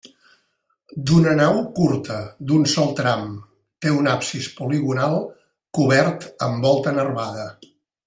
[1.09, 2.17] D'una nau curta,
[2.53, 3.29] d'un sol tram,
[3.85, 5.21] té un absis poligonal
[5.81, 7.51] cobert amb volta nervada.